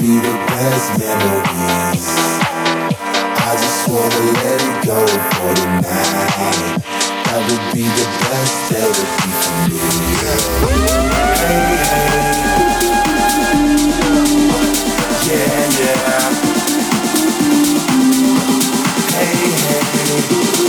be 0.00 0.18
the 0.18 0.34
best 0.48 0.98
memories. 0.98 2.06
I 3.48 3.56
just 3.56 3.88
wanna 3.88 4.20
let 4.42 4.60
it 4.60 4.86
go 4.86 5.06
for 5.06 5.52
the 5.54 5.66
night. 5.80 6.82
That 7.24 7.40
would 7.48 7.64
be 7.72 7.84
the 7.84 8.06
best 8.28 8.54
therapy 8.68 9.30
for 9.40 9.56
me. 9.70 9.78
Hey, 11.40 11.64
hey. 11.84 12.26
Yeah, 15.26 15.64
yeah. 15.80 16.20
Hey, 19.12 19.34
hey. 20.60 20.65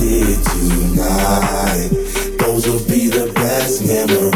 did 0.00 0.42
tonight. 0.44 1.90
Those 2.38 2.66
will 2.66 2.84
be 2.88 3.08
the 3.08 3.30
best 3.34 3.86
memories. 3.86 4.29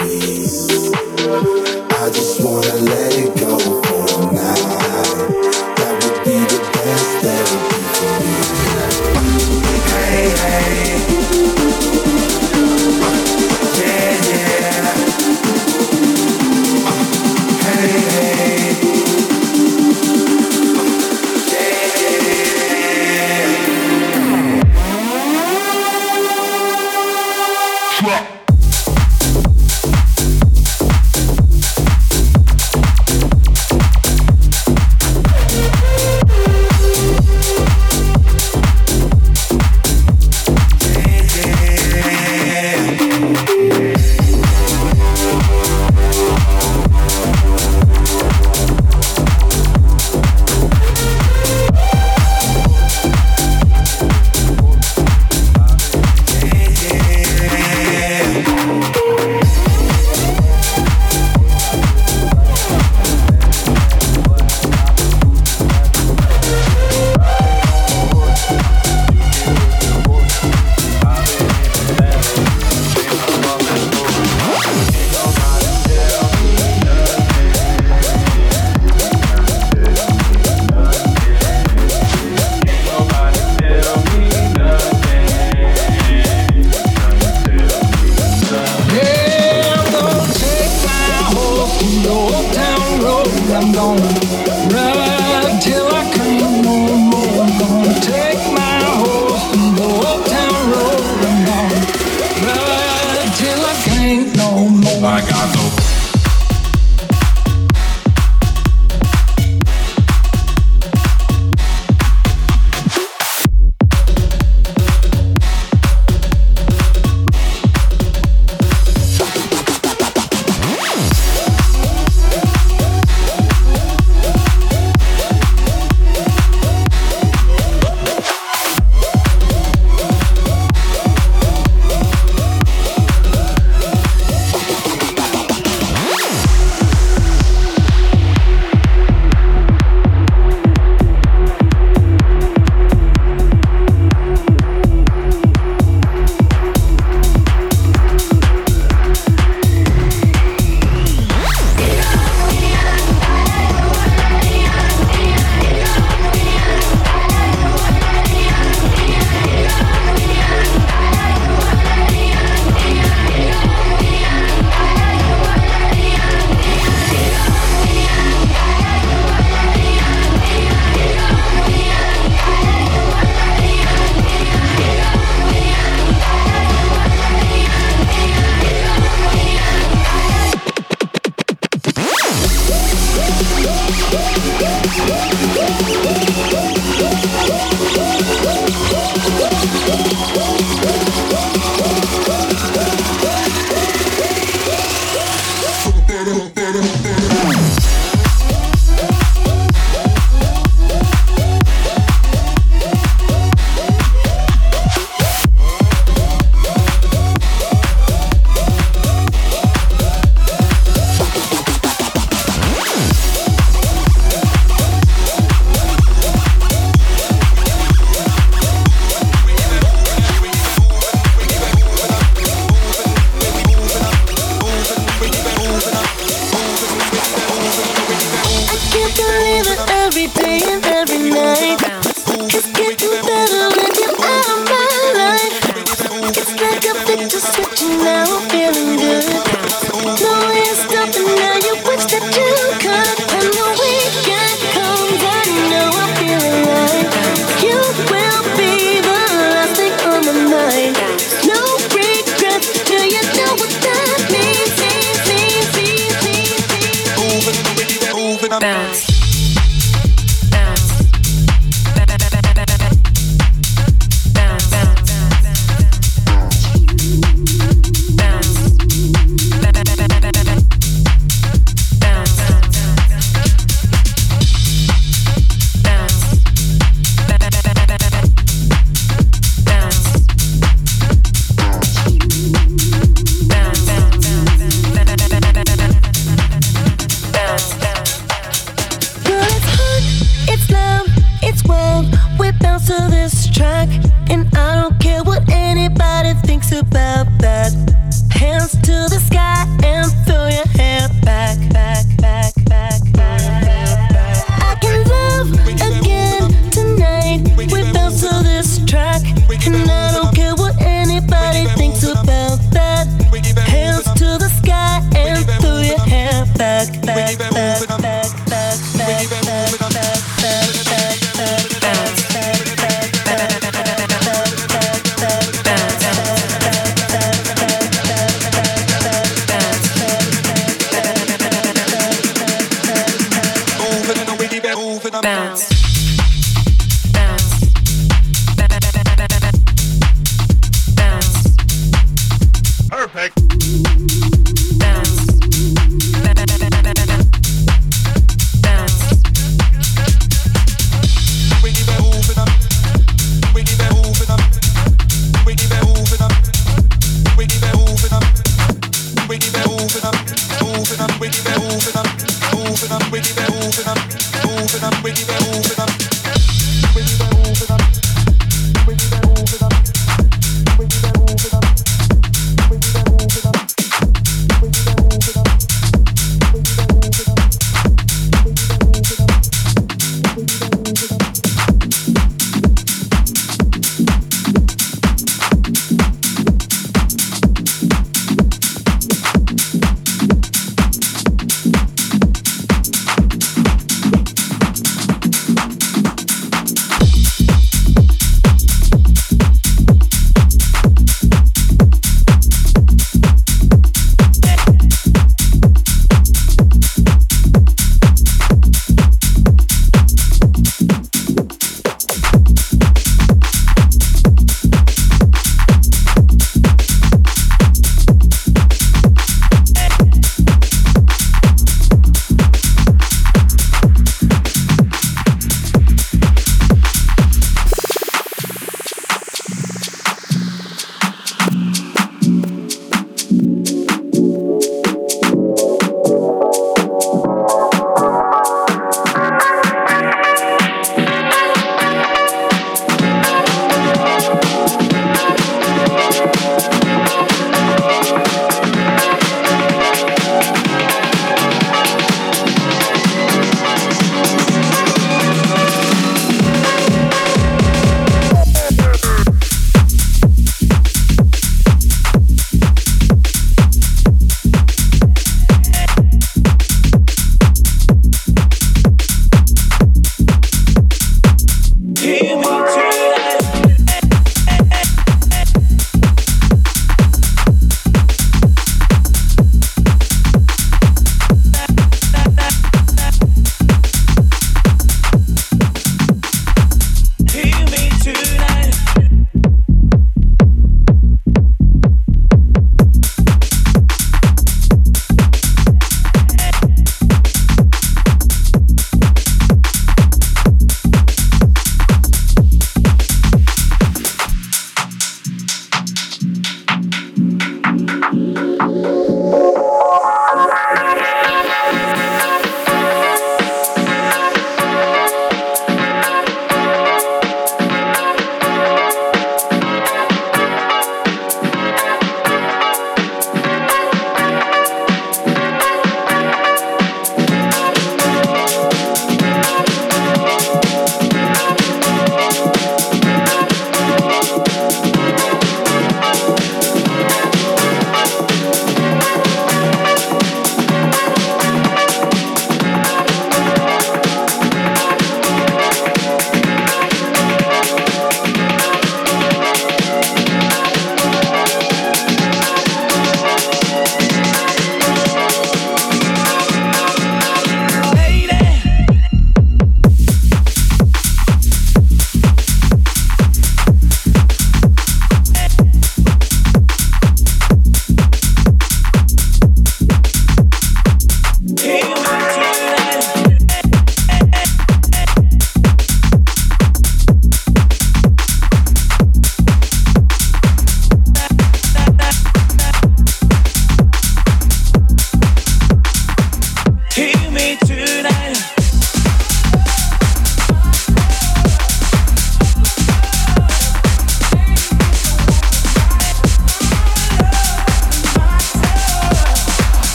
can 229.14 229.30
leave 229.44 229.66
it. 229.66 229.78
Every 229.90 230.26
day 230.26 230.83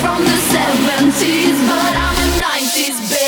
from 0.00 0.24
the 0.24 0.38
70s, 0.54 1.58
but 1.68 1.94
I'm 1.96 2.16
a 2.16 2.28
90s 2.40 3.10
baby. 3.10 3.21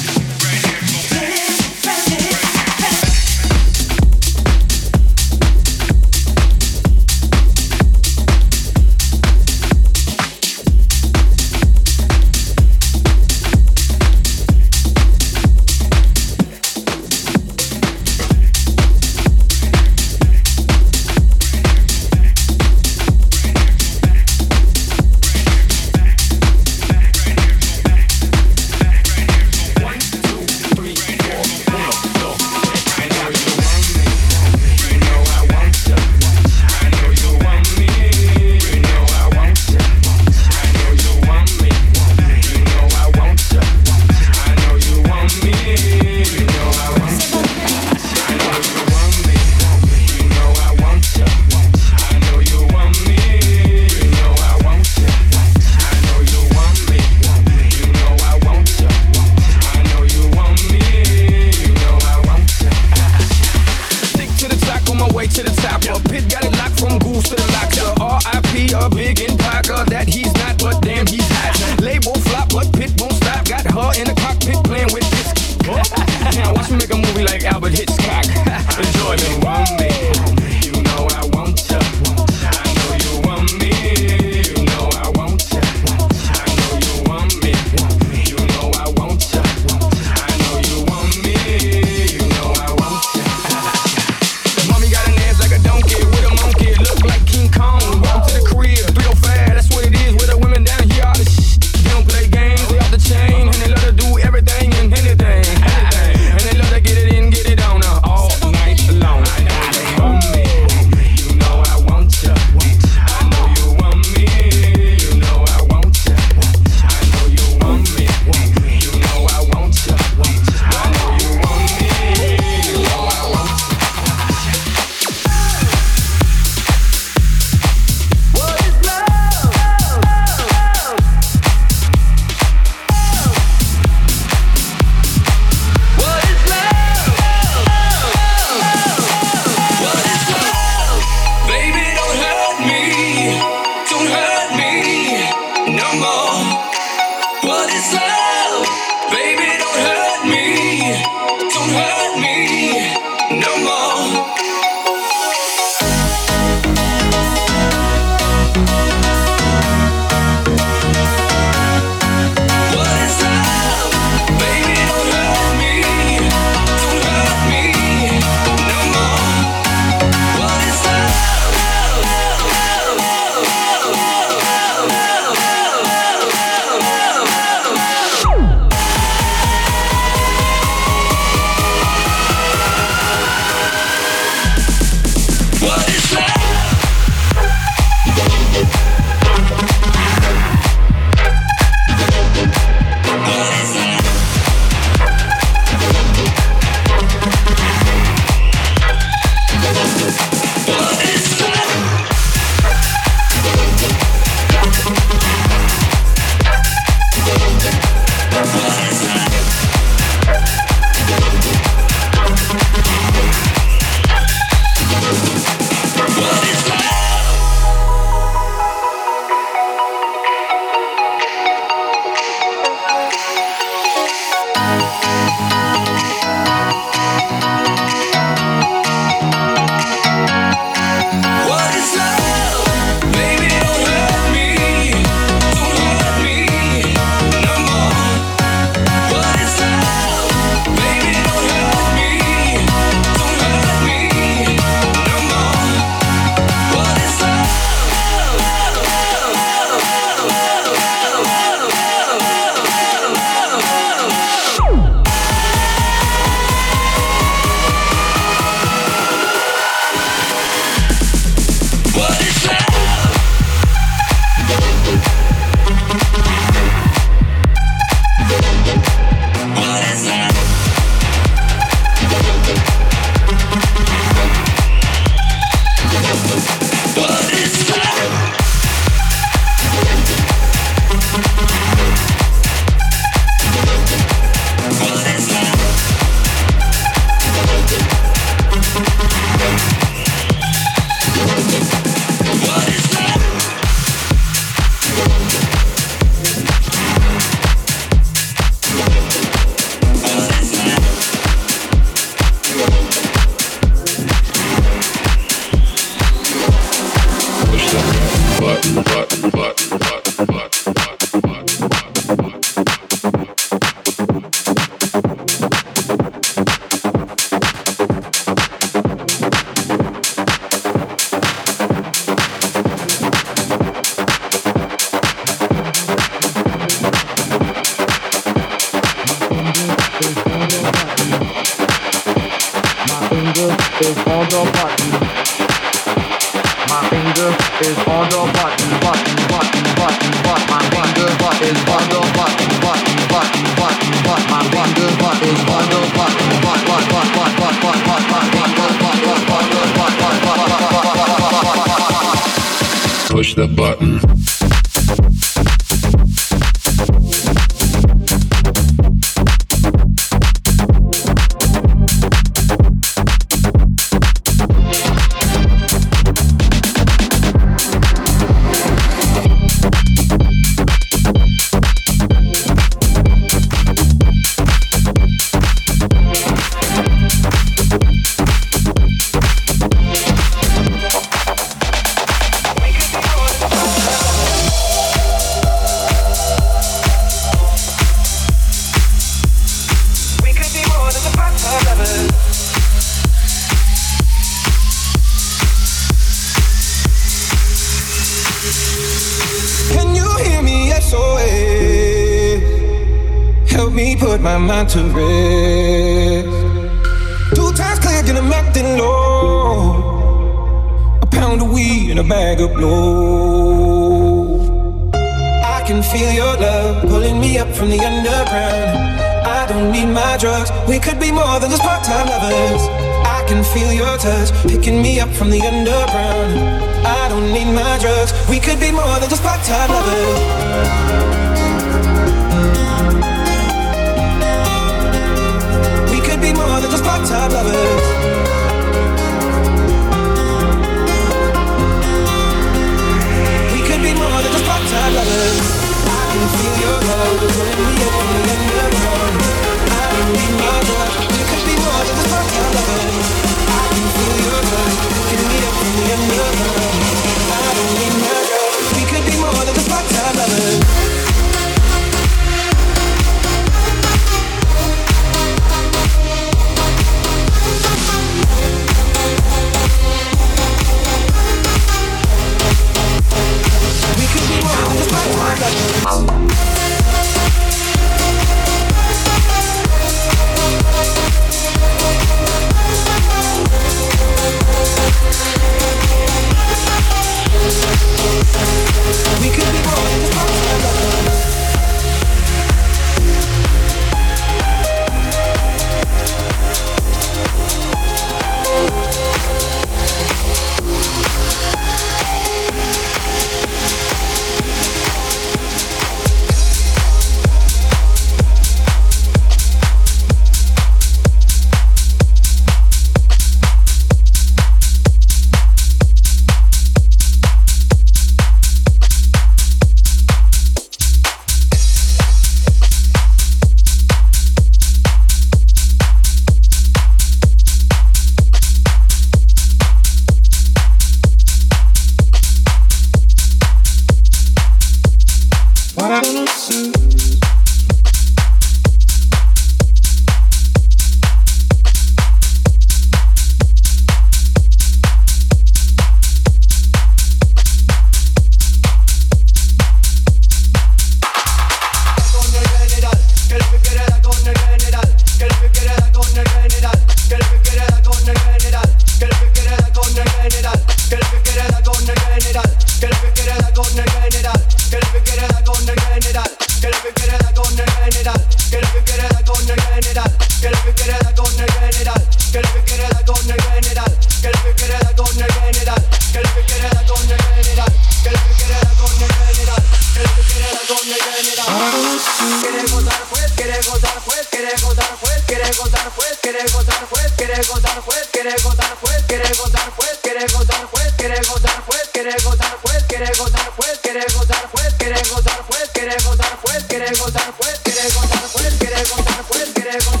llegó 599.71 600.00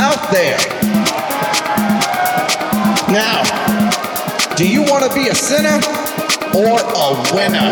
out 0.00 0.30
there? 0.32 0.58
Now, 3.12 3.42
do 4.56 4.66
you 4.66 4.82
want 4.82 5.04
to 5.04 5.14
be 5.14 5.28
a 5.28 5.34
sinner 5.34 5.76
or 6.54 6.80
a 6.80 7.06
winner? 7.34 7.68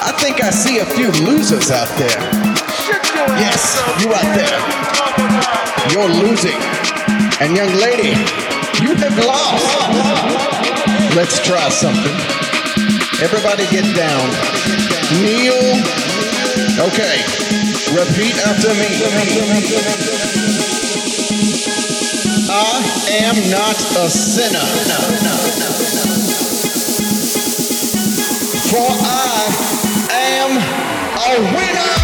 I 0.00 0.12
think 0.20 0.42
I 0.42 0.50
see 0.50 0.78
a 0.78 0.86
few 0.86 1.10
losers 1.26 1.70
out 1.70 1.88
there. 1.98 2.20
Yes, 3.36 3.76
you 4.00 4.14
out 4.14 4.30
there. 4.36 4.60
You're 5.92 6.08
losing. 6.08 6.60
And 7.40 7.56
young 7.56 7.72
lady, 7.80 8.16
you 8.82 8.94
have 8.94 9.16
lost. 9.24 9.66
Let's 11.16 11.44
try 11.44 11.68
something. 11.68 12.16
Everybody 13.22 13.66
get 13.70 13.84
down. 13.96 14.28
Kneel. 15.20 15.80
Okay. 16.80 17.73
Repeat 17.94 18.36
after 18.44 18.74
me. 18.74 18.86
I 22.50 22.82
am 23.22 23.36
not 23.50 23.76
a 23.96 24.10
sinner. 24.10 24.58
For 28.68 28.90
I 28.90 30.10
am 30.10 30.50
a 31.18 31.54
winner. 31.54 32.03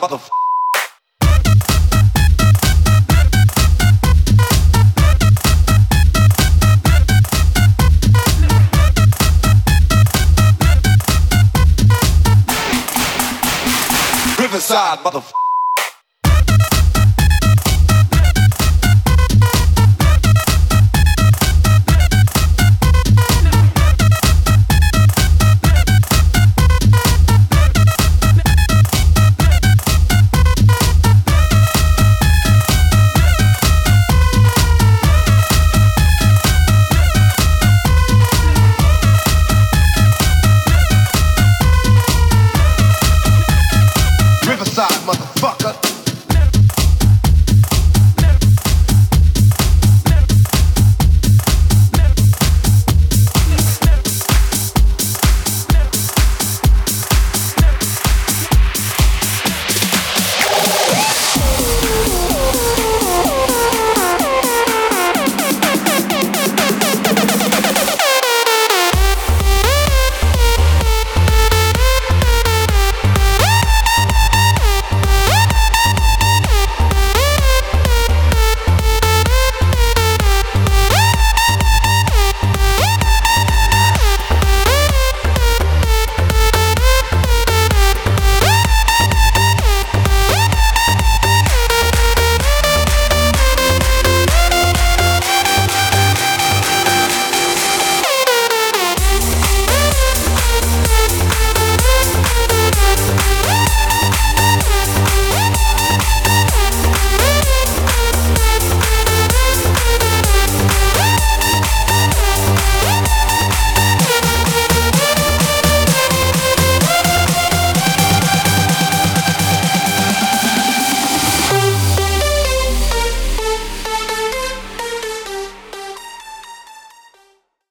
Motherfucker. 0.00 0.31